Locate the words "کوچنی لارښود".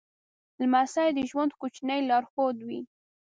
1.59-2.57